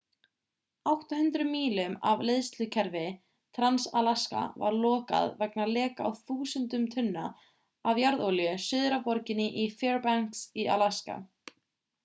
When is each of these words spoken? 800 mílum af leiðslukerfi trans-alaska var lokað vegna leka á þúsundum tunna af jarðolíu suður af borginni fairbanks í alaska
800 0.91 1.45
mílum 1.49 1.97
af 2.11 2.21
leiðslukerfi 2.29 3.03
trans-alaska 3.57 4.41
var 4.63 4.77
lokað 4.85 5.33
vegna 5.43 5.67
leka 5.75 6.07
á 6.07 6.09
þúsundum 6.31 6.87
tunna 6.95 7.25
af 7.93 8.01
jarðolíu 8.03 8.55
suður 8.69 8.97
af 8.97 9.03
borginni 9.11 9.67
fairbanks 9.83 10.41
í 10.65 10.67
alaska 10.77 11.19